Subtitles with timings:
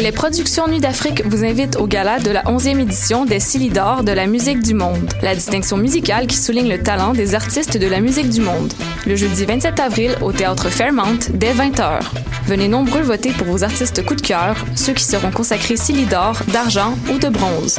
[0.00, 4.12] Les productions Nuit d'Afrique vous invitent au gala de la 11e édition des Silidor de
[4.12, 8.00] la musique du monde, la distinction musicale qui souligne le talent des artistes de la
[8.00, 8.72] musique du monde.
[9.06, 12.00] Le jeudi 27 avril au théâtre Fairmount dès 20h.
[12.46, 16.94] Venez nombreux voter pour vos artistes coup de cœur, ceux qui seront consacrés Silidor, d'argent
[17.12, 17.78] ou de bronze.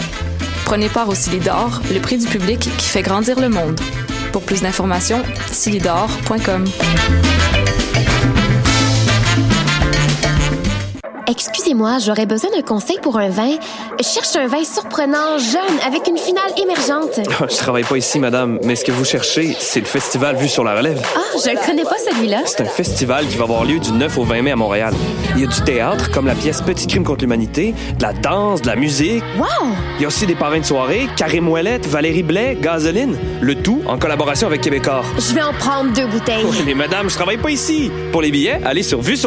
[0.65, 3.79] Prenez part au Silidor, le prix du public qui fait grandir le monde.
[4.31, 6.65] Pour plus d'informations, silidor.com.
[11.27, 13.51] Excusez-moi, j'aurais besoin d'un conseil pour un vin.
[13.97, 17.19] Je cherche un vin surprenant, jeune, avec une finale émergente.
[17.49, 20.63] Je travaille pas ici, madame, mais ce que vous cherchez, c'est le festival Vue sur
[20.63, 21.01] la Relève.
[21.15, 22.41] Ah, je le connais pas celui-là.
[22.45, 24.93] C'est un festival qui va avoir lieu du 9 au 20 mai à Montréal.
[25.35, 28.61] Il y a du théâtre, comme la pièce Petit crime contre l'humanité, de la danse,
[28.61, 29.23] de la musique.
[29.37, 29.69] Wow!
[29.97, 33.17] Il y a aussi des parrains de soirée, Karim Ouellette, Valérie Blais, Gazeline.
[33.41, 35.03] Le tout en collaboration avec Québécois.
[35.17, 36.45] Je vais en prendre deux bouteilles.
[36.65, 37.91] Mais madame, je travaille pas ici.
[38.11, 39.17] Pour les billets, allez sur vue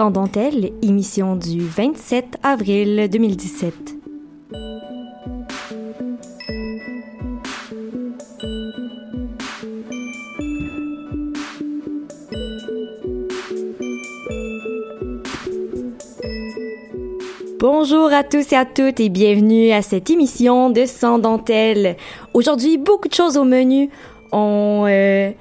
[0.00, 3.74] Sans dentelle, émission du 27 avril 2017.
[17.58, 21.98] Bonjour à tous et à toutes et bienvenue à cette émission de Sans dentelle.
[22.32, 23.90] Aujourd'hui, beaucoup de choses au menu.
[24.32, 25.32] On, euh,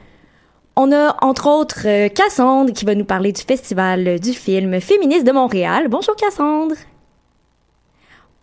[0.82, 5.28] on a entre autres euh, Cassandre qui va nous parler du festival du film féministe
[5.28, 5.90] de Montréal.
[5.90, 6.76] Bonjour Cassandre.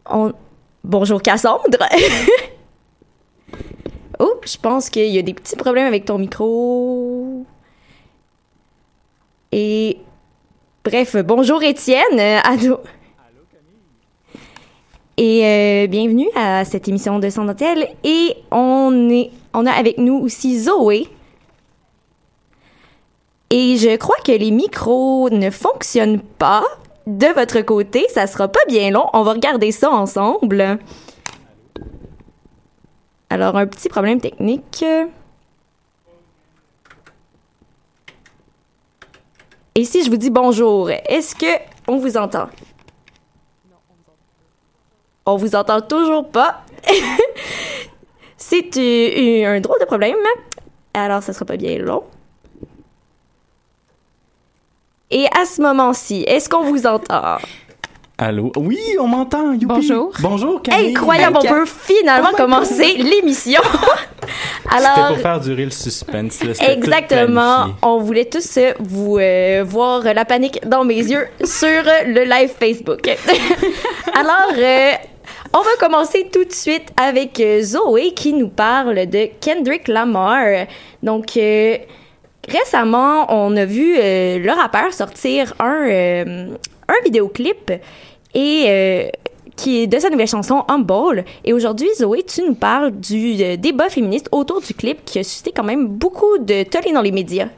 [0.04, 0.34] On...
[0.84, 1.78] Bonjour Cassandre.
[4.20, 7.46] oh, je pense qu'il y a des petits problèmes avec ton micro.
[9.50, 9.96] Et
[10.84, 12.20] bref, bonjour Étienne.
[12.44, 12.80] Allô.
[15.16, 17.46] Et euh, bienvenue à cette émission de Sans.
[18.04, 21.08] Et on est, on a avec nous aussi Zoé.
[23.50, 26.64] Et je crois que les micros ne fonctionnent pas
[27.06, 28.06] de votre côté.
[28.12, 29.06] Ça sera pas bien long.
[29.12, 30.78] On va regarder ça ensemble.
[33.30, 34.84] Alors, un petit problème technique.
[39.74, 42.48] Et si je vous dis bonjour, est-ce que on vous entend?
[45.26, 46.62] On vous entend toujours pas.
[48.36, 50.16] C'est euh, un drôle de problème.
[50.94, 52.04] Alors, ça sera pas bien long.
[55.10, 57.36] Et à ce moment-ci, est-ce qu'on vous entend?
[58.18, 58.50] Allô?
[58.56, 59.52] Oui, on m'entend.
[59.52, 59.66] youpi.
[59.66, 60.12] Bonjour.
[60.20, 60.90] Bonjour, Camille.
[60.96, 63.60] Incroyable, on peut finalement Oh commencer l'émission.
[64.72, 66.42] C'était Alors, pour faire durer le suspense.
[66.42, 66.54] là.
[66.54, 71.68] C'était exactement, on voulait tous euh, vous euh, voir la panique dans mes yeux sur
[71.68, 73.06] euh, le live Facebook.
[74.14, 74.92] Alors, euh,
[75.52, 80.66] on va commencer tout de suite avec Zoé qui nous parle de Kendrick Lamar.
[81.02, 81.76] Donc, euh,
[82.48, 86.48] récemment, on a vu euh, le rappeur sortir un, euh,
[86.88, 87.72] un vidéoclip
[88.34, 89.08] et euh,
[89.56, 91.24] qui est de sa nouvelle chanson Humble.
[91.44, 95.24] Et aujourd'hui, Zoé, tu nous parles du euh, débat féministe autour du clip qui a
[95.24, 97.48] suscité quand même beaucoup de tollé dans les médias.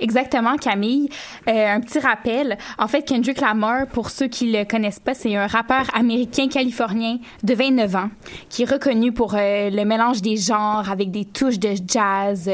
[0.00, 1.08] Exactement, Camille.
[1.48, 2.56] Euh, un petit rappel.
[2.78, 7.18] En fait, Kendrick Lamar, pour ceux qui le connaissent pas, c'est un rappeur américain californien
[7.42, 8.10] de 29 ans
[8.48, 12.50] qui est reconnu pour euh, le mélange des genres avec des touches de jazz,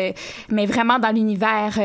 [0.48, 1.78] mais vraiment dans l'univers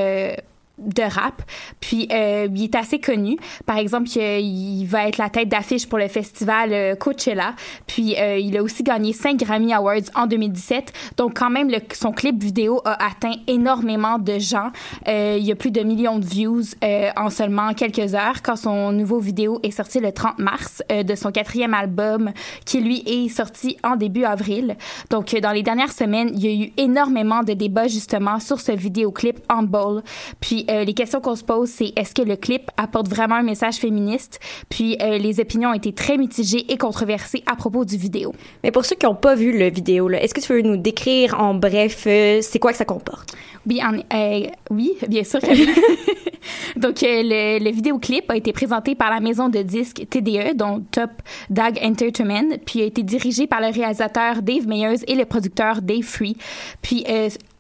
[0.80, 1.42] de rap.
[1.80, 3.38] Puis euh, il est assez connu.
[3.66, 7.56] Par exemple, il va être la tête d'affiche pour le festival euh, Coachella.
[7.88, 10.94] Puis euh, il a aussi gagné 5 Grammy Awards en 2017.
[11.18, 14.72] Donc quand même, son clip vidéo a atteint énormément de gens.
[15.08, 18.56] Euh, il y a plus de millions de views euh, en seulement quelques heures quand
[18.56, 22.32] son nouveau vidéo est sorti le 30 mars euh, de son quatrième album
[22.66, 24.76] qui lui est sorti en début avril.
[25.10, 28.60] Donc euh, dans les dernières semaines, il y a eu énormément de débats justement sur
[28.60, 30.04] ce vidéoclip Humble.
[30.40, 33.44] Puis euh, les questions qu'on se pose, c'est est-ce que le clip apporte vraiment un
[33.44, 34.40] message féministe?
[34.70, 38.34] Puis euh, les opinions ont été très mitigées et controversées à propos du vidéo.
[38.64, 41.40] Mais pour ceux qui n'ont pas vu le vidéo, est-ce que tu veux nous décrire
[41.40, 43.34] en bref euh, c'est quoi que ça comporte?
[43.68, 44.00] Oui, en-
[44.72, 45.40] oui, bien sûr.
[46.78, 51.10] Donc, le, le vidéoclip a été présenté par la maison de disques TDE, dont Top
[51.50, 56.04] Dog Entertainment, puis a été dirigé par le réalisateur Dave Meyers et le producteur Dave
[56.04, 56.38] Free.
[56.82, 57.04] Puis,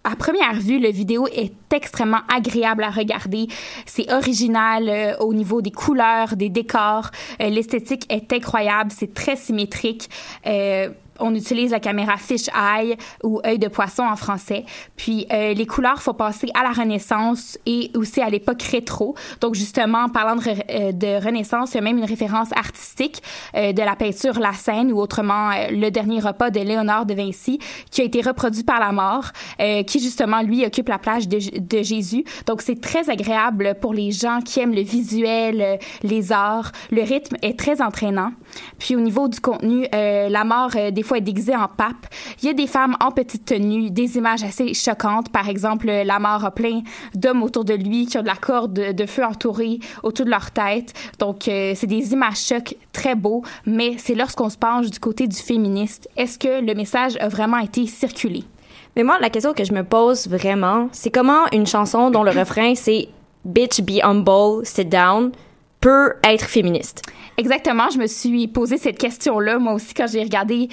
[0.03, 3.47] à première vue, le vidéo est extrêmement agréable à regarder.
[3.85, 7.11] C'est original euh, au niveau des couleurs, des décors.
[7.41, 8.91] Euh, L'esthétique est incroyable.
[8.95, 10.09] C'est très symétrique.
[10.47, 14.65] Euh, on utilise la caméra fish eye ou œil de poisson en français.
[14.95, 19.15] Puis euh, les couleurs font penser à la Renaissance et aussi à l'époque rétro.
[19.41, 23.21] Donc justement, en parlant de, euh, de Renaissance, il y a même une référence artistique
[23.55, 27.13] euh, de la peinture La Seine ou autrement euh, le dernier repas de Léonard de
[27.13, 27.59] Vinci
[27.91, 29.25] qui a été reproduit par la mort,
[29.59, 32.23] euh, qui justement lui occupe la plage de, de Jésus.
[32.45, 36.71] Donc c'est très agréable pour les gens qui aiment le visuel, les arts.
[36.91, 38.31] Le rythme est très entraînant.
[38.77, 42.07] Puis au niveau du contenu, euh, la mort euh, des fois est déguisée en pape.
[42.41, 45.29] Il y a des femmes en petite tenue, des images assez choquantes.
[45.29, 46.81] Par exemple, la mort a plein
[47.15, 50.51] d'hommes autour de lui qui ont de la corde de, feu entourée autour de leur
[50.51, 50.93] tête.
[51.19, 55.27] Donc euh, c'est des images chocs très beaux, mais c'est lorsqu'on se penche du côté
[55.27, 58.43] du féministe, est-ce que le message a vraiment été circulé?
[58.95, 62.31] Mais moi, la question que je me pose vraiment, c'est comment une chanson dont le
[62.31, 63.09] refrain c'est
[63.45, 65.31] Bitch be humble, sit down
[65.79, 67.03] peut être féministe.
[67.37, 70.67] Exactement, je me suis posé cette question-là moi aussi quand j'ai regardé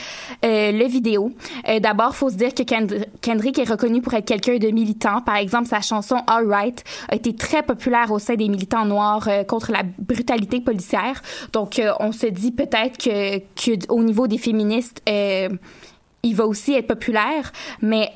[0.45, 1.31] euh, le vidéo.
[1.69, 5.21] Euh, D'abord, faut se dire que Kend- Kendrick est reconnu pour être quelqu'un de militant.
[5.21, 9.29] Par exemple, sa chanson All Right a été très populaire au sein des militants noirs
[9.29, 11.23] euh, contre la brutalité policière.
[11.53, 15.51] Donc, euh, on se dit peut-être que, que au niveau des féministes, euh,
[16.25, 18.11] il va aussi être populaire, mais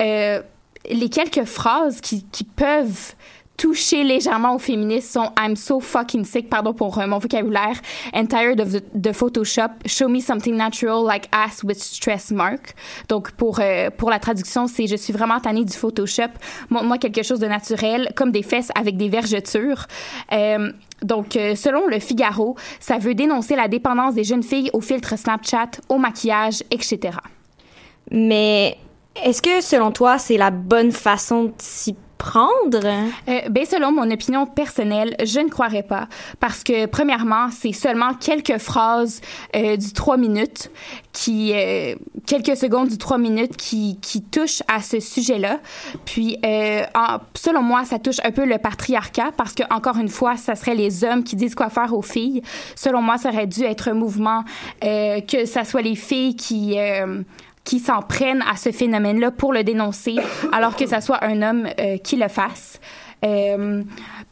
[0.90, 3.14] les quelques phrases qui, qui peuvent
[3.60, 7.78] toucher légèrement aux féministes sont I'm so fucking sick, pardon pour euh, mon vocabulaire,
[8.14, 12.74] and tired of the, Photoshop, show me something natural like ass with stress mark.
[13.10, 16.30] Donc pour euh, pour la traduction, c'est je suis vraiment tannée du Photoshop,
[16.70, 19.86] montre-moi quelque chose de naturel comme des fesses avec des vergetures.
[20.32, 20.72] Euh,
[21.02, 25.70] donc, selon le Figaro, ça veut dénoncer la dépendance des jeunes filles au filtre Snapchat,
[25.88, 27.16] au maquillage, etc.
[28.10, 28.76] Mais
[29.16, 32.84] est-ce que selon toi, c'est la bonne façon de s'y prendre?
[32.84, 36.06] Euh, ben, selon mon opinion personnelle, je ne croirais pas.
[36.38, 39.20] Parce que, premièrement, c'est seulement quelques phrases
[39.56, 40.70] euh, du 3 minutes
[41.12, 41.94] qui, euh,
[42.26, 45.60] quelques secondes du 3 minutes qui, qui touchent à ce sujet-là.
[46.04, 50.08] Puis, euh, en- selon moi, ça touche un peu le patriarcat parce que, encore une
[50.10, 52.42] fois, ça serait les hommes qui disent quoi faire aux filles.
[52.76, 54.44] Selon moi, ça aurait dû être un mouvement
[54.84, 56.76] euh, que ça soit les filles qui,
[57.64, 60.16] qui s'en prennent à ce phénomène-là pour le dénoncer,
[60.52, 62.80] alors que ça soit un homme euh, qui le fasse.
[63.22, 63.82] Euh,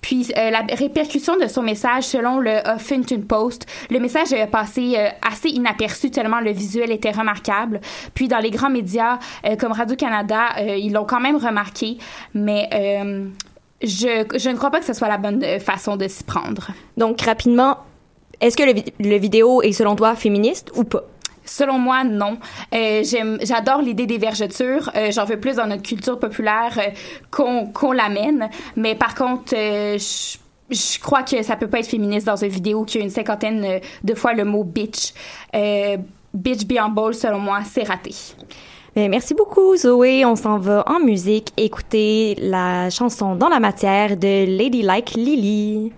[0.00, 4.96] puis euh, la répercussion de son message selon le Huffington Post, le message est passé
[5.20, 7.82] assez inaperçu tellement le visuel était remarquable.
[8.14, 9.18] Puis dans les grands médias
[9.58, 11.98] comme Radio-Canada, ils l'ont quand même remarqué,
[12.32, 12.66] mais
[13.82, 16.68] je, ne crois pas que ce soit la bonne façon de s'y prendre.
[16.96, 17.76] Donc, rapidement,
[18.40, 21.04] est-ce que le, le vidéo est selon toi féministe ou pas?
[21.48, 22.38] Selon moi, non.
[22.74, 23.02] Euh,
[23.42, 24.90] j'adore l'idée des vergetures.
[24.94, 26.90] Euh, j'en veux plus dans notre culture populaire euh,
[27.30, 28.50] qu'on, l'amène.
[28.76, 30.36] Mais par contre, euh, je,
[30.70, 33.64] je crois que ça peut pas être féministe dans une vidéo qui a une cinquantaine
[33.64, 35.14] euh, de fois le mot bitch.
[35.54, 35.96] Euh,
[36.34, 38.14] bitch be humble, selon moi, c'est raté.
[38.94, 40.26] Mais merci beaucoup, Zoé.
[40.26, 45.92] On s'en va en musique écouter la chanson Dans la matière de Ladylike Lily.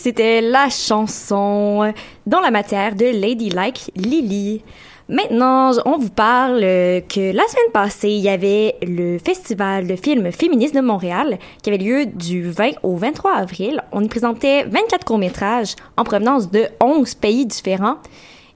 [0.00, 1.92] C'était la chanson
[2.26, 4.62] dans la matière de Ladylike Lily.
[5.10, 10.32] Maintenant, on vous parle que la semaine passée, il y avait le Festival de films
[10.32, 13.82] féministes de Montréal qui avait lieu du 20 au 23 avril.
[13.92, 17.96] On y présentait 24 courts-métrages en provenance de 11 pays différents.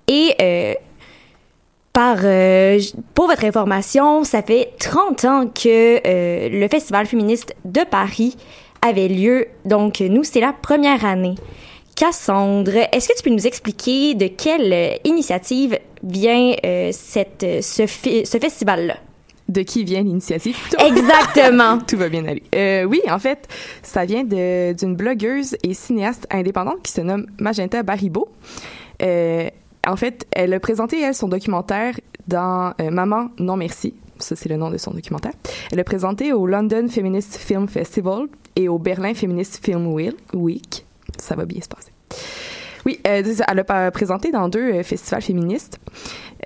[0.07, 0.75] Et euh,
[1.93, 2.81] par, euh,
[3.15, 8.37] pour votre information, ça fait 30 ans que euh, le Festival féministe de Paris
[8.87, 9.47] avait lieu.
[9.65, 11.35] Donc, nous, c'est la première année.
[11.97, 17.63] Cassandre, est-ce que tu peux nous expliquer de quelle euh, initiative vient euh, cette, euh,
[17.63, 18.97] ce, ce festival-là?
[19.49, 20.83] De qui vient l'initiative plutôt?
[20.85, 21.79] Exactement.
[21.87, 22.43] Tout va bien aller.
[22.55, 23.47] Euh, oui, en fait,
[23.83, 27.83] ça vient d'une blogueuse et cinéaste indépendante qui se nomme Magenta.
[29.03, 29.51] Euh,
[29.87, 31.95] en fait, elle a présenté, elle, son documentaire
[32.27, 33.95] dans euh, Maman, non merci.
[34.19, 35.33] Ça, c'est le nom de son documentaire.
[35.71, 39.87] Elle l'a présenté au London Feminist Film Festival et au Berlin Feminist Film
[40.35, 40.87] Week.
[41.19, 41.91] Ça va bien se passer.
[42.87, 45.79] Oui, euh, elle a présenté dans deux euh, festivals féministes.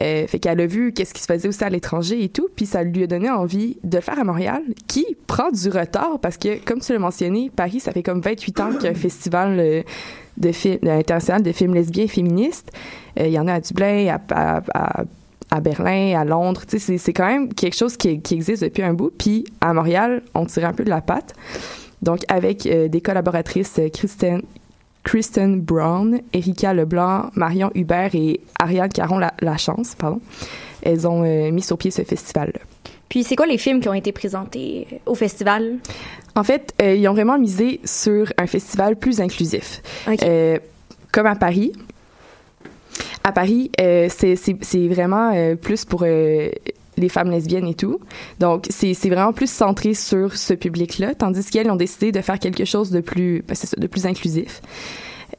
[0.03, 2.65] Euh, fait qu'elle a vu qu'est-ce qui se faisait aussi à l'étranger et tout, puis
[2.67, 6.37] ça lui a donné envie de le faire à Montréal, qui prend du retard parce
[6.37, 8.95] que, comme tu l'as mentionné, Paris, ça fait comme 28 ans qu'il y a un
[8.95, 9.83] festival euh,
[10.37, 12.71] de films international de films lesbiens et féministes.
[13.19, 15.05] Il y en a à Dublin, à, à, à-
[15.51, 16.63] à Berlin, à Londres.
[16.69, 19.11] C'est- quand même quelque chose qui, qui existe depuis un bout.
[19.17, 21.35] Puis à Montréal, on tirait un peu de la patte.
[22.03, 24.43] Donc avec euh, des collaboratrices, euh, Kristen,
[25.05, 30.21] Kristen Brown, Erika Leblanc, Marion Hubert et Ariane Caron la, la chance, pardon.
[30.83, 32.61] Elles ont euh, mis sur pied ce festival-là.
[33.09, 35.77] Puis, c'est quoi les films qui ont été présentés au festival?
[36.37, 39.81] En fait, euh, ils ont vraiment misé sur un festival plus inclusif.
[40.23, 40.59] Euh,
[41.11, 41.73] comme à Paris.
[43.29, 46.49] À Paris, euh, c'est- vraiment euh, plus pour euh,
[46.97, 48.01] les femmes lesbiennes et tout.
[48.41, 52.65] Donc, c'est vraiment plus centré sur ce public-là, tandis qu'elles ont décidé de faire quelque
[52.65, 54.63] chose de plus, ben, de plus inclusif.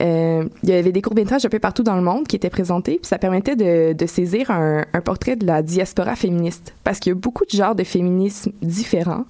[0.01, 3.07] Il y avait des courts-métrages un peu partout dans le monde qui étaient présentés, puis
[3.07, 7.43] ça permettait de, saisir un portrait de la diaspora féministe, parce qu'il y a beaucoup
[7.43, 9.25] de genres de féminisme différents,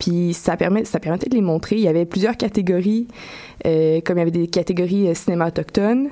[0.00, 1.76] puis ça, permet, ça permettait de les montrer.
[1.76, 3.06] Il y avait plusieurs catégories,
[3.66, 6.08] euh, comme il y avait des catégories euh, cinéma autochtone,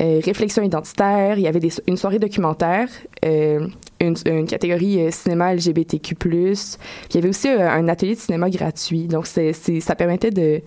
[0.00, 2.88] euh, réflexion identitaire, il y avait une soirée documentaire,
[3.22, 6.54] une, catégorie cinéma LGBTQ+, puis
[7.10, 9.06] il y avait aussi un atelier de cinéma gratuit.
[9.06, 10.62] Donc, ça permettait de,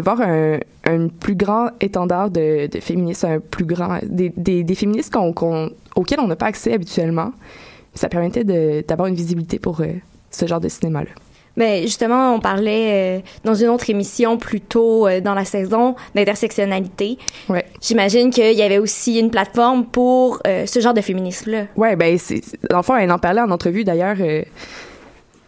[0.00, 6.36] voir un, plus grand étendard de, féministes, un plus grand, des, féministes auxquels on n'a
[6.36, 7.32] pas accès habituellement.
[7.94, 8.44] Ça permettait
[8.84, 9.82] d'avoir une visibilité pour
[10.30, 11.10] ce genre de cinéma-là.
[11.56, 15.94] Mais justement, on parlait euh, dans une autre émission plus tôt euh, dans la saison
[16.14, 17.18] d'intersectionnalité.
[17.48, 17.66] Ouais.
[17.80, 21.66] J'imagine qu'il y avait aussi une plateforme pour euh, ce genre de féminisme-là.
[21.76, 24.16] Ouais, ben, c'est, c'est- dans le fond, elle en parlait en entrevue d'ailleurs,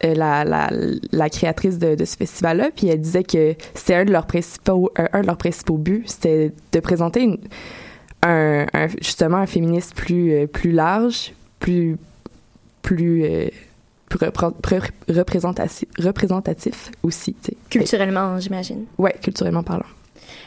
[0.03, 0.69] la, la,
[1.11, 4.91] la créatrice de, de ce festival-là, puis elle disait que c'était un de leurs principaux,
[5.13, 7.39] un, de leurs principaux buts, c'était de présenter une-
[8.21, 11.97] un, un- justement un féminisme plus, plus large, plus,
[12.83, 13.23] plus,
[14.11, 17.57] représentatif, représentatif aussi, tu sais.
[17.69, 18.85] Culturellement, j'imagine.
[18.97, 19.85] Ouais, culturellement parlant.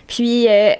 [0.06, 0.72] Puis euh,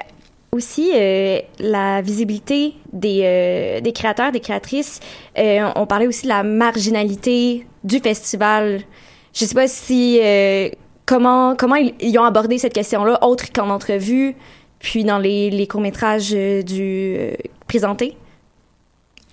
[0.53, 5.01] aussi, euh, la visibilité des, euh, des créateurs, des créatrices.
[5.37, 8.81] On parlait aussi de la marginalité du festival.
[9.35, 10.21] Je sais pas si...
[11.05, 14.35] comment, comment ils, ils ont abordé cette question-là, autre qu'en entrevue,
[14.79, 17.17] puis dans les, les courts-métrages du
[17.67, 18.17] présentés.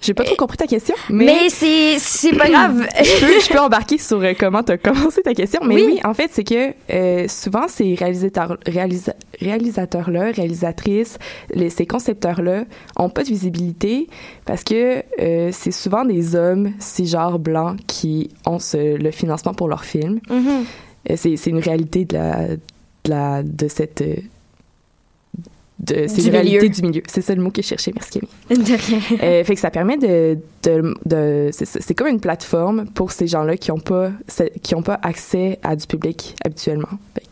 [0.05, 1.49] J'ai pas trop compris ta question, Mais, mais...
[1.49, 2.87] c'est c'est pas grave.
[3.03, 5.61] je, peux, je peux embarquer sur euh, comment tu as commencé ta question.
[5.65, 5.83] Mais Oui.
[5.87, 11.17] oui, en fait, c'est que euh, souvent, ces réalisateurs, réalisa- réalisateurs-là, réalisatrices,
[11.53, 12.65] les, ces concepteurs-là
[12.97, 14.07] ont pas de visibilité
[14.45, 19.67] parce que euh, c'est souvent des hommes, cisgenres blancs, qui ont ce- le financement pour
[19.67, 20.19] leurs films.
[20.31, 22.59] Euh, c'est c'est une réalité de la, de,
[23.09, 24.03] la, de cette...
[25.85, 26.67] de, c'est Du milieu.
[26.69, 27.03] du milieu.
[27.07, 28.63] C'est ça le mot que je cherchais, merci Camille.
[28.65, 29.01] De rien.
[29.23, 33.57] Euh, fait que ça permet de, de, de- c'est comme une plateforme pour ces gens-là
[33.57, 34.11] qui ont pas
[34.63, 36.89] qui ont pas accès à du public habituellement.
[37.13, 37.23] Fait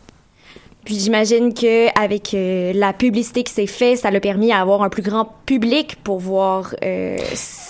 [0.84, 4.82] Puis j'imagine que avec euh, la publicité qui s'est faite, ça l'a permis à avoir
[4.82, 7.16] un plus grand public pour voir euh,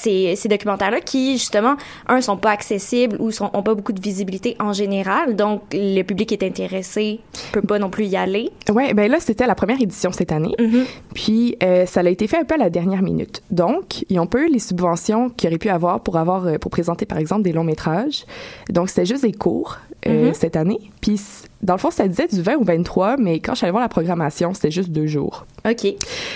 [0.05, 1.77] ces, ces documentaires-là qui, justement,
[2.09, 5.35] un, sont pas accessibles ou sont, ont pas beaucoup de visibilité en général.
[5.37, 7.21] Donc, le public est intéressé,
[7.53, 8.51] peut pas non plus y aller.
[8.71, 10.55] Ouais, ben là c'était la première édition cette année.
[10.59, 10.85] Mhm.
[11.15, 13.43] Puis euh, ça a été fait un peu à la dernière minute.
[13.51, 16.71] Donc ils ont pas eu les subventions qu'ils auraient pu avoir pour avoir euh, pour
[16.71, 18.25] présenter par exemple des longs métrages.
[18.71, 20.35] Donc c'était juste des cours euh, Mhm.
[20.35, 20.79] cette année.
[21.01, 21.21] Puis
[21.63, 23.83] dans le fond ça disait du 20 au 23, mais quand je suis allée voir
[23.83, 25.47] la programmation c'était juste deux jours.
[25.69, 25.87] OK.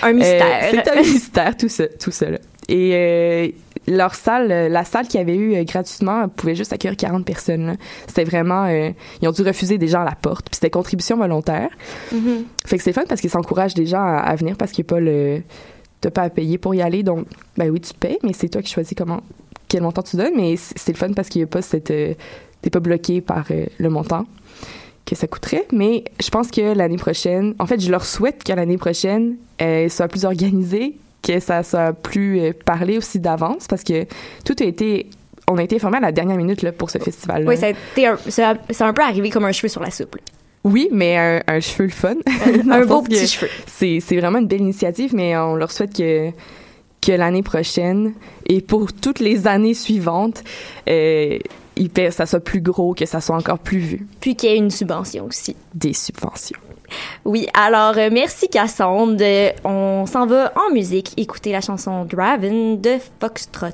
[0.01, 0.45] Un mystère.
[0.63, 2.29] Euh, c'est un mystère, tout ça, tout ça.
[2.31, 2.37] là.
[2.67, 3.55] Et
[3.89, 7.77] leur salle, euh, la salle qu'ils avaient eue euh, gratuitement, pouvait juste accueillir 40 personnes.
[8.07, 10.45] C'était vraiment, euh, ils ont dû refuser des gens à la porte.
[10.45, 11.69] Puis c'était contribution volontaire.
[12.11, 12.45] Mhm.
[12.65, 14.87] Fait que c'est fun parce qu'ils s'encouragent des gens à, à venir parce qu'il n'y
[14.87, 15.41] a pas le,
[16.01, 17.03] t'as pas à payer pour y aller.
[17.03, 17.25] Donc,
[17.57, 19.21] ben oui, tu payes, mais c'est toi qui choisis comment,
[19.67, 20.35] quel montant tu donnes.
[20.35, 22.13] Mais c'est le fun parce qu'il n'y a pas cette, euh,
[22.61, 24.25] t'es pas bloqué par euh, le montant
[25.05, 25.65] que ça coûterait.
[25.71, 29.83] Mais je pense que l'année prochaine, en fait, je leur souhaite que l'année prochaine, euh,
[29.83, 34.05] elle soit plus organisée, que ça soit plus euh, parlé aussi d'avance parce que
[34.45, 35.09] tout a été,
[35.47, 37.47] on a été informé à la dernière minute là, pour ce festival-là.
[37.49, 39.81] Oui, ça a été un- ça a- c'est un peu arrivé comme un cheveu sur
[39.81, 40.15] la soupe.
[40.15, 40.21] là.
[40.65, 42.15] Oui, mais un, un cheveu le fun.
[42.69, 43.47] Un beau petit cheveu.
[43.65, 46.31] C'est, vraiment une belle initiative, mais on leur souhaite que,
[47.01, 48.13] que l'année prochaine
[48.47, 50.43] et pour toutes les années suivantes,
[50.89, 51.37] euh,
[51.93, 54.07] paient- ça soit plus gros, que ça soit encore plus vu.
[54.19, 55.55] Puis qu'il y ait une subvention aussi.
[55.73, 56.59] Des subventions.
[57.25, 59.21] Oui, alors euh, merci Cassandre.
[59.21, 63.67] Euh, on s'en va en musique écouter la chanson Draven de Foxtrot.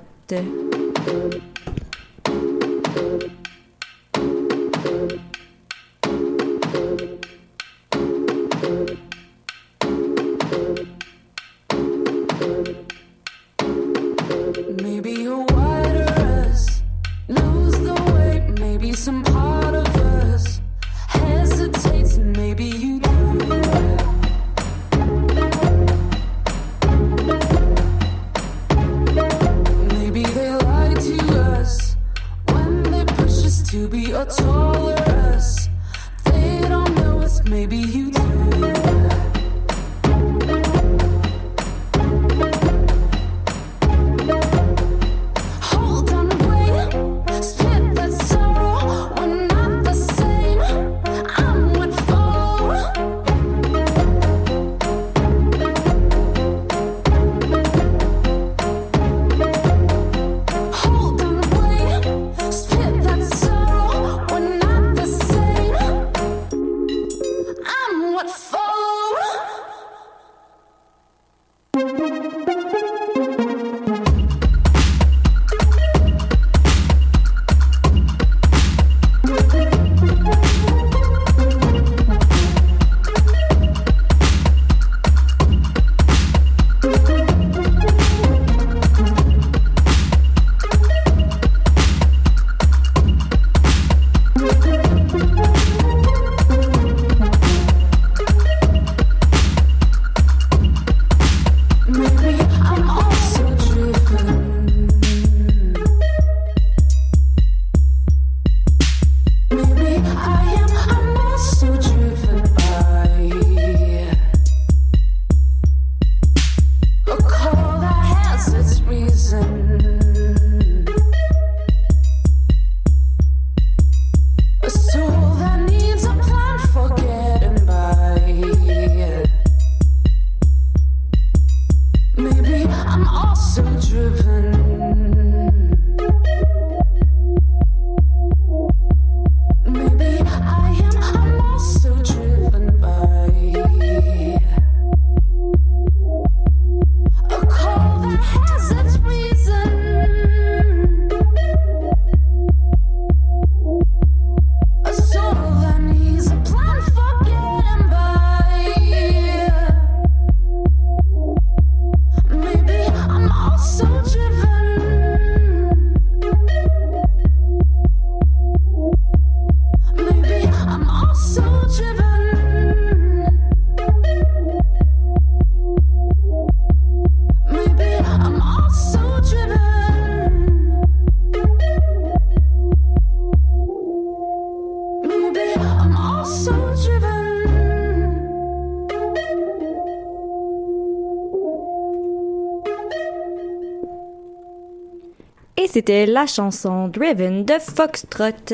[195.65, 198.53] Et c'était la chanson Driven de Foxtrot.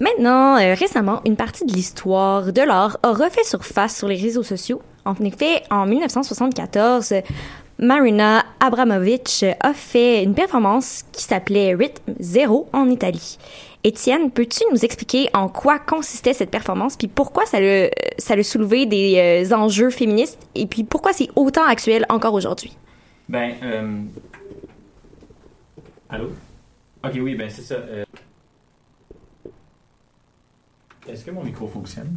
[0.00, 4.42] Maintenant, euh, récemment, une partie de l'histoire de l'art a refait surface sur les réseaux
[4.42, 4.80] sociaux.
[5.04, 7.12] En effet, en 1974,
[7.78, 13.36] Marina Abramovic a fait une performance qui s'appelait Rhythm Zero en Italie.
[13.84, 18.44] Étienne, peux-tu nous expliquer en quoi consistait cette performance, puis pourquoi ça le, ça le
[18.44, 22.74] soulevé des euh, enjeux féministes, et puis pourquoi c'est autant actuel encore aujourd'hui?
[23.28, 24.00] Ben, euh...
[26.10, 26.30] Allô?
[27.04, 27.74] Ok, oui, ben c'est ça.
[27.74, 28.04] euh.
[31.08, 32.16] Est-ce que mon micro fonctionne?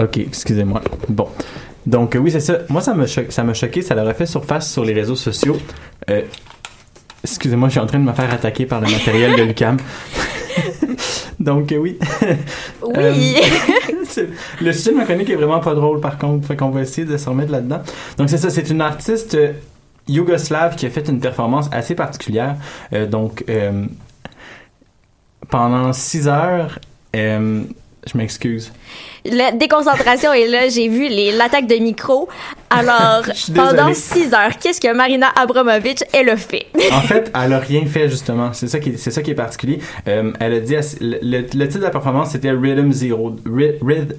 [0.00, 0.80] Ok, excusez-moi.
[1.08, 1.28] Bon.
[1.86, 2.58] Donc, euh, oui, c'est ça.
[2.68, 3.22] Moi, ça m'a cho-
[3.54, 3.82] choqué.
[3.82, 5.56] Ça leur a fait surface sur les réseaux sociaux.
[6.10, 6.22] Euh,
[7.24, 9.76] Excusez-moi, je suis en train de me faire attaquer par le matériel de Lucam.
[11.40, 11.98] Donc, euh, oui.
[12.82, 13.36] Oui.
[14.60, 16.46] Le sujet de ma est vraiment pas drôle, par contre.
[16.46, 17.80] Fait qu'on va essayer de se remettre là-dedans.
[18.18, 18.50] Donc, c'est ça.
[18.50, 19.52] C'est une artiste euh,
[20.08, 22.56] yougoslave qui a fait une performance assez particulière.
[22.92, 23.86] Euh, donc, euh,
[25.48, 26.78] pendant six heures,
[28.10, 28.72] je m'excuse.
[29.24, 30.68] La déconcentration est là.
[30.68, 32.28] J'ai vu les- l'attaque de micro.
[32.70, 33.22] Alors,
[33.54, 36.66] pendant six heures, qu'est-ce que Marina Abramovic, elle a fait?
[36.90, 38.52] En fait, elle a rien fait justement.
[38.52, 39.78] C'est ça qui est, c'est ça qui est particulier.
[40.08, 43.36] Euh, elle a dit le, le- titre de la performance c'était Rhythm Zero,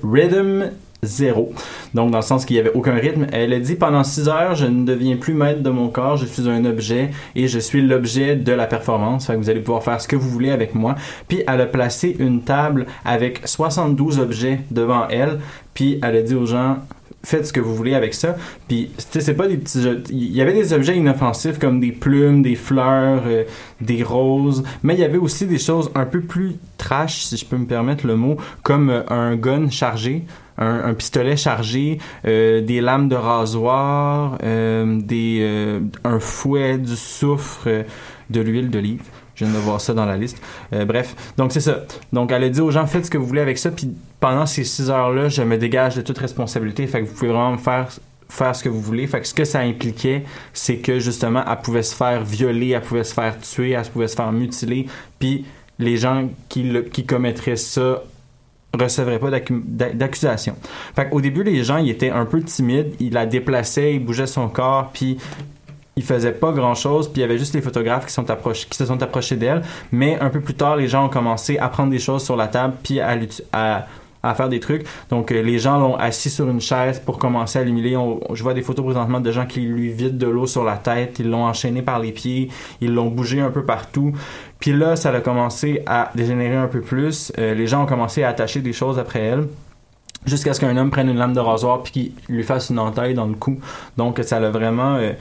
[0.03, 0.69] Rhythm
[1.03, 1.53] Zero.
[1.93, 3.27] Donc dans le sens qu'il y avait aucun rythme.
[3.31, 6.25] Elle a dit pendant 6 heures, je ne deviens plus maître de mon corps, je
[6.25, 9.27] suis un objet et je suis l'objet de la performance.
[9.27, 10.95] Que vous allez pouvoir faire ce que vous voulez avec moi.
[11.27, 15.39] Puis elle a placé une table avec 72 objets devant elle.
[15.73, 16.77] Puis elle a dit aux gens
[17.25, 18.35] faites ce que vous voulez avec ça.
[18.67, 19.81] Puis, tu c'est pas des petits.
[20.09, 23.43] Il y avait des objets inoffensifs comme des plumes, des fleurs, euh,
[23.81, 27.45] des roses, mais il y avait aussi des choses un peu plus trash, si je
[27.45, 30.23] peux me permettre le mot, comme euh, un gun chargé.
[30.55, 37.67] Un, pistolet chargé, euh, des lames de rasoir, des, un fouet, du soufre,
[38.29, 39.01] de l'huile d'olive.
[39.35, 40.41] Je viens de voir ça dans la liste.
[40.73, 41.83] Euh, bref, donc c'est ça.
[42.11, 44.45] Donc elle a dit aux gens, faites ce que vous voulez avec ça, puis pendant
[44.45, 46.85] ces six heures-là, je me dégage de toute responsabilité.
[46.87, 49.05] Fait que vous pouvez vraiment faire ce que vous voulez.
[49.07, 52.81] Fait que ce que ça impliquait, c'est que justement, elle pouvait se faire violer, elle
[52.81, 54.87] pouvait se faire tuer, elle pouvait se faire mutiler,
[55.19, 55.45] puis
[55.79, 58.01] les gens qui, commettraient ça
[58.73, 60.55] recevraient pas d'accu- d'a- d'accusation.
[60.95, 64.47] Fait qu'au début, les gens, étaient un peu timides, ils la déplaçaient, ils bougeaient son
[64.49, 65.17] corps, puis
[65.95, 69.03] il faisait pas grand chose, puis il y avait juste les photographes qui, se sont
[69.03, 69.61] approchés d'elle.
[69.91, 72.47] Mais un peu plus tard, les gens ont commencé à prendre des choses sur la
[72.47, 73.85] table, puis à,
[74.35, 74.85] faire des trucs.
[75.09, 77.97] Donc euh, les gens l'ont assis sur une chaise pour commencer à l'humilier.
[78.33, 81.19] Je vois des photos présentement de gens qui lui vident de l'eau sur la tête,
[81.19, 84.13] ils l'ont enchaîné par les pieds, ils l'ont bougé un peu partout.
[84.59, 87.33] Puis là, ça a commencé à dégénérer un peu plus.
[87.37, 89.47] Euh, les gens ont commencé à attacher des choses après elle
[90.25, 93.13] jusqu'à ce qu'un homme prenne une lame de rasoir puis qu'il lui fasse une entaille
[93.13, 93.59] dans le cou.
[93.97, 95.13] Donc ça l'a vraiment euh,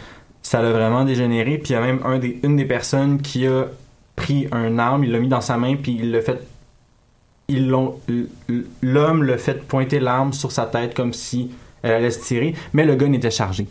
[0.42, 3.46] ça l'a vraiment dégénéré puis il y a même un des, une des personnes qui
[3.46, 3.66] a
[4.16, 6.40] pris un arme, il l'a mis dans sa main puis il l'a fait
[7.48, 7.98] ils l'ont
[8.82, 11.50] l'homme l'a fait pointer l'arme sur sa tête comme si
[11.82, 13.66] elle allait se tirer, mais le gun était chargé.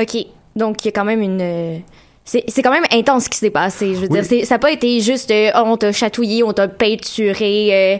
[0.00, 0.16] OK.
[0.54, 1.40] Donc, il y a quand même une.
[1.40, 1.78] euh,
[2.24, 3.94] C'est c'est quand même intense ce qui s'est passé.
[3.94, 4.20] Je veux Oui.
[4.20, 7.68] dire, c'est- ça n'a pas été juste euh, oh, on t'a chatouillé, on t'a peinturé.
[7.72, 7.98] euh,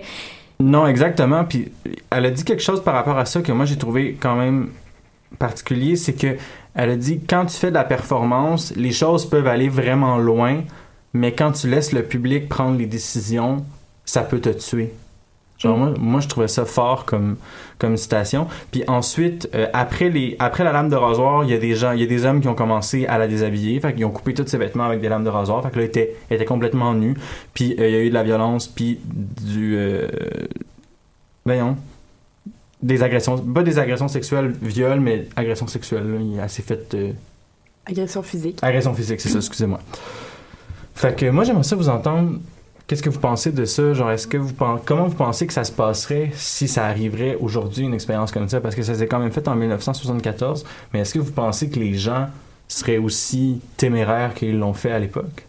[0.60, 1.44] Non, exactement.
[1.46, 1.72] Puis
[2.10, 4.68] elle a dit quelque chose par rapport à ça que moi j'ai trouvé quand même
[5.38, 6.36] particulier, c'est que
[6.78, 10.62] elle a dit quand tu fais de la performance, les choses peuvent aller vraiment loin,
[11.12, 13.64] mais quand tu laisses le public prendre les décisions,
[14.04, 14.94] ça peut te tuer.
[15.58, 17.36] Genre moi, moi, je trouvais ça fort comme
[17.78, 18.46] comme citation.
[18.70, 21.90] Puis ensuite euh, après les après la lame de rasoir, il y a des gens,
[21.90, 24.32] il y a des hommes qui ont commencé à la déshabiller, fait qu'ils ont coupé
[24.32, 26.44] tous ses vêtements avec des lames de rasoir, fait que là elle était, elle était
[26.44, 27.16] complètement nue.
[27.54, 30.06] Puis euh, il y a eu de la violence, puis du euh,
[31.44, 31.76] voyons
[32.82, 36.04] des agressions, pas des agressions sexuelles, viol, mais agression sexuelle.
[36.12, 37.12] Là, il- elle s'est faite euh,
[37.86, 38.58] Agression physique.
[38.62, 39.80] Agression physique, c'est ça, excusez-moi.
[40.94, 42.38] Fait que moi, j'aimerais ça vous entendre.
[42.86, 43.92] Qu'est-ce que vous pensez de ça?
[43.92, 47.36] Genre, est-ce que vous pensez, comment vous pensez que ça se passerait si ça arriverait
[47.40, 48.60] aujourd'hui, une expérience comme ça?
[48.60, 50.64] Parce que ça s'est quand même fait en 1974.
[50.92, 52.28] Mais est-ce que vous pensez que les gens
[52.66, 55.46] seraient aussi téméraires qu'ils l'ont fait à l'époque?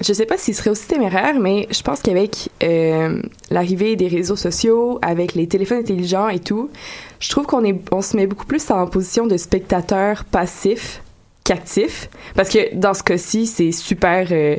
[0.00, 4.36] Je sais pas s'il serait aussi téméraire, mais je pense qu'avec euh, l'arrivée des réseaux
[4.36, 6.70] sociaux, avec les téléphones intelligents et tout,
[7.18, 11.02] je trouve qu'on est, on se met beaucoup plus en position de spectateur passif
[11.44, 14.56] qu'actif, parce que dans ce cas-ci, c'est super euh,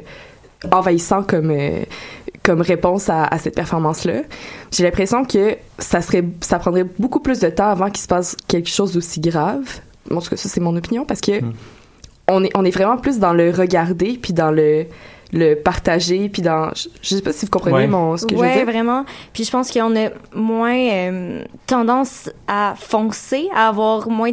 [0.72, 1.84] envahissant comme euh,
[2.44, 4.22] comme réponse à, à cette performance-là.
[4.72, 8.36] J'ai l'impression que ça serait, ça prendrait beaucoup plus de temps avant qu'il se passe
[8.48, 9.80] quelque chose d'aussi grave.
[10.12, 11.34] En tout cas, ça c'est mon opinion, parce que
[12.28, 14.86] on est, on est vraiment plus dans le regarder, puis dans le,
[15.34, 16.72] le partager, puis dans...
[16.76, 17.88] Je, je sais pas si vous comprenez Ouais.
[17.88, 18.66] mon, ce que je veux dire.
[18.66, 19.06] vraiment.
[19.34, 24.32] Puis je pense qu'on a moins euh, tendance à foncer, à avoir moins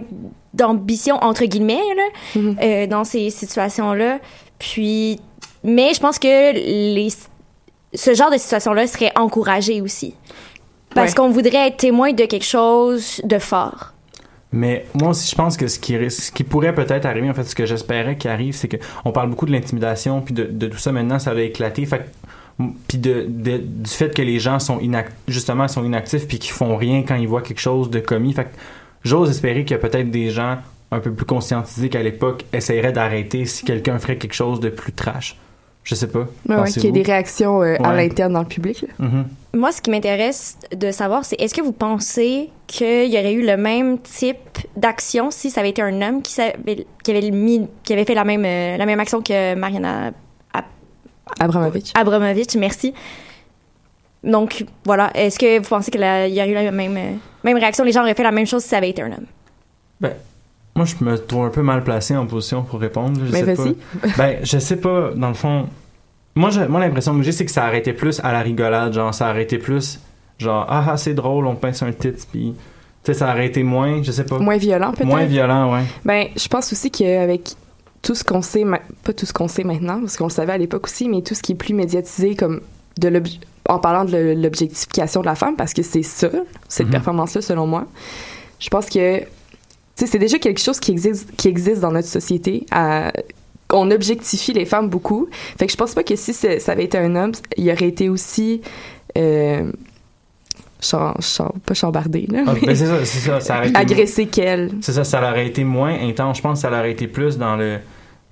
[0.55, 2.03] d'ambition, entre guillemets, là,
[2.41, 2.57] Mm-hmm.
[2.63, 4.19] euh, dans ces situations-là.
[4.59, 5.21] Puis,
[5.63, 7.09] mais je pense que les,
[7.95, 10.15] ce genre de situation-là serait encouragé aussi.
[10.95, 11.17] Parce Ouais.
[11.17, 13.93] qu'on voudrait être témoin de quelque chose de fort.
[14.53, 17.67] Mais moi aussi, je pense que ce qui, pourrait peut-être arriver, en fait, ce que
[17.67, 21.19] j'espérais qui arrive, c'est que on parle beaucoup de l'intimidation, puis de, tout ça maintenant,
[21.19, 21.85] ça va éclater.
[21.87, 22.11] Fait
[22.89, 24.81] puis du fait que les gens sont
[25.29, 28.33] justement sont inactifs puis qu'ils font rien quand ils voient quelque chose de commis.
[28.33, 28.49] Fait
[29.05, 30.59] j'ose espérer qu'il y a peut-être des gens
[30.91, 34.93] un peu plus conscientisés qu'à l'époque essaieraient d'arrêter si quelqu'un ferait quelque chose de plus
[34.93, 35.37] trash.
[35.89, 36.19] Je sais pas.
[36.19, 36.75] Ouais, ouais, Pensez-vous?
[36.75, 38.83] qu'il y ait des réactions euh, à l'interne dans le public.
[38.83, 39.07] là.
[39.07, 39.25] Mhm.
[39.55, 43.47] Moi, ce qui m'intéresse de savoir, c'est est-ce que vous pensez qu'il y aurait eu
[43.47, 44.37] le même type
[44.77, 48.15] d'action si ça avait été un homme qui, savait- qui avait, mis, qui avait fait
[48.15, 50.11] la même, euh, la même action que Mariana
[51.41, 51.93] Abramovich.
[51.95, 52.93] Abramovich, merci.
[54.25, 55.11] Donc, voilà.
[55.15, 57.13] Est-ce que vous pensez qu'il y aurait eu la même, euh,
[57.45, 57.85] même réaction?
[57.85, 59.27] Les gens auraient fait la même chose si ça avait été un homme?
[60.01, 60.13] Ben,
[60.79, 63.21] moi, je me trouve un peu mal placé en position pour répondre.
[63.27, 63.75] Je Mais sais vas-y.
[63.75, 64.09] pas.
[64.17, 65.67] Ben, je sais pas, dans le fond.
[66.35, 68.93] Moi, moi l'impression que j'ai, c'est que ça été plus à la rigolade.
[68.93, 70.01] Genre, ça été plus.
[70.39, 72.55] Genre, ah, ah c'est drôle, on pince un titre, puis.
[73.05, 74.39] Tu sais, ça aurait été moins, je sais pas.
[74.39, 75.07] Moins violent, peut-être?
[75.07, 75.83] Moins violent, ouais.
[76.05, 77.55] Ben, je pense aussi qu'avec
[78.03, 78.65] tout ce qu'on sait,
[79.05, 81.35] pas tout ce qu'on sait maintenant, parce qu'on le savait à l'époque aussi, mais tout
[81.35, 82.61] ce qui est plus médiatisé, comme
[82.99, 83.23] de
[83.69, 86.29] en parlant de l'objectification de la femme, parce que c'est ça,
[86.69, 86.93] cette Mhm.
[86.93, 87.87] performance-là, selon moi.
[88.59, 89.21] Je pense que,
[90.07, 92.67] c'est déjà quelque chose qui existe, qui existe dans notre société.
[92.71, 93.13] à-
[93.71, 95.29] on objectifie les femmes beaucoup.
[95.59, 98.09] Fait que je pense pas que si ça avait été un homme, il aurait été
[98.09, 98.63] aussi.
[99.17, 99.71] Euh,
[101.67, 102.45] pas chambardé, là.
[102.47, 103.41] Ah, mais ben, c'est ça, ça.
[103.41, 104.71] ça agressé qu'elle.
[104.81, 106.39] C'est ça, ça aurait été moins intense.
[106.39, 107.79] Je pense que ça aurait été plus dans le.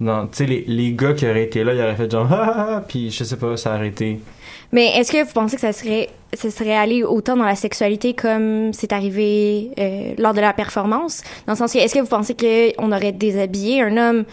[0.00, 2.52] Dans Tu sais, les, les gars qui auraient été là, ils auraient fait genre, ah,
[2.56, 4.20] ah, ah, puis je sais pas, ça aurait été.
[4.72, 8.14] Mais est-ce que vous pensez que ça serait, ça serait allé autant dans la sexualité
[8.14, 11.22] comme c'est arrivé euh, lors de la performance?
[11.46, 14.24] Dans le sens que, est-ce que vous pensez qu'on aurait déshabillé un homme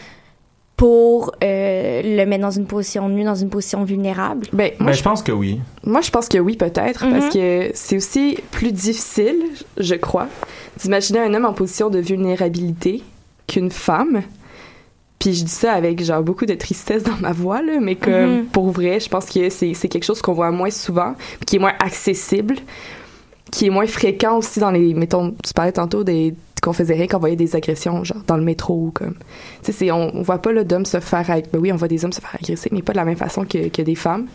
[0.76, 4.48] pour euh, le mettre dans une position nue, dans une position vulnérable?
[4.54, 5.62] Ben, moi, Ben, je pense que oui.
[5.86, 7.12] Moi, je pense que oui, peut-être, Mhm.
[7.20, 9.38] parce que c'est aussi plus difficile,
[9.78, 10.28] je crois,
[10.78, 13.04] d'imaginer un homme en position de vulnérabilité
[13.48, 14.24] qu'une femme.
[15.24, 18.40] Puis je dis ça avec genre beaucoup de tristesse dans ma voix, là, mais comme
[18.40, 18.46] Mhm.
[18.48, 21.16] pour vrai, je pense que c'est c'est quelque chose qu'on voit moins souvent,
[21.48, 22.56] qui est moins accessible,
[23.50, 27.08] qui est moins fréquent aussi dans les, mettons, tu parlais tantôt des qu'on faisait rien
[27.08, 29.16] qu'on voyait des agressions genre dans le métro ou comme
[29.64, 32.06] tu sais on, on voit pas là d'hommes se faire ben oui on voit des
[32.06, 34.28] hommes se faire agresser mais pas de la même façon que, que des femmes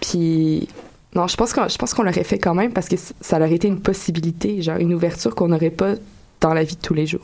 [0.00, 0.66] puis
[1.14, 3.52] non je pense qu'on je pense qu'on l'aurait fait quand même parce que ça aurait
[3.52, 5.94] été une possibilité genre une ouverture qu'on n'aurait pas
[6.42, 7.22] dans la vie de tous les jours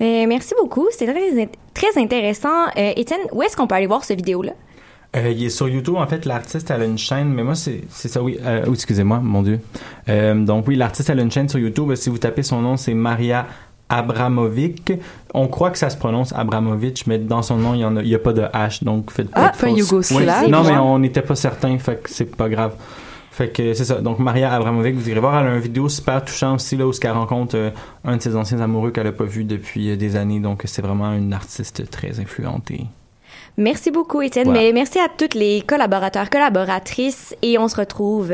[0.00, 0.86] Euh, merci beaucoup.
[0.90, 2.64] C'était très, très intéressant.
[2.76, 4.52] Euh, Étienne, où est-ce qu'on peut aller voir cette vidéo-là?
[5.16, 7.82] Euh, il est sur YouTube, en fait, l'artiste, elle a une chaîne, mais moi, c'est
[7.90, 8.36] c'est ça, oui.
[8.44, 9.60] Euh, oh, excusez-moi, mon Dieu.
[10.08, 11.94] Euh, donc, oui, l'artiste, elle a une chaîne sur YouTube.
[11.94, 13.46] Si vous tapez son nom, c'est Maria
[13.88, 14.92] Abramovic.
[15.32, 18.08] On croit que ça se prononce Abramovich, mais dans son nom, il n'y a, il
[18.08, 20.44] y a pas de H, donc faites Ah, de pas fausses- yougoslave.
[20.46, 22.74] Oui, Non, C'est mais on n'était pas certain, fait que c'est pas grave.
[23.34, 24.00] Fait que c'est ça.
[24.00, 26.92] Donc, Maria Abramovic, vous irez voir, elle a une vidéo super touchante aussi, là, où
[27.02, 27.70] elle rencontre euh,
[28.04, 30.38] un de ses anciens amoureux qu'elle a pas vu depuis euh, des années.
[30.38, 32.86] Donc, c'est vraiment une artiste très influente et
[33.56, 34.46] Merci beaucoup, Étienne.
[34.46, 34.62] Voilà.
[34.62, 37.36] Mais merci à toutes les collaborateurs, collaboratrices.
[37.42, 38.32] Et on se retrouve